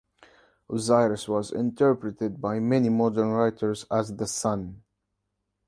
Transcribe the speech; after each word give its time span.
Osiris 0.67 1.27
was 1.27 1.51
interpreted 1.51 2.41
by 2.41 2.59
many 2.59 2.89
modern 2.89 3.29
writers 3.33 3.85
as 3.91 4.15
the 4.15 4.25
sun. 4.25 4.81